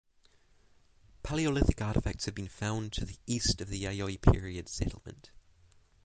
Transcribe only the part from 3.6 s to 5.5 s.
of the Yayoi period settlement.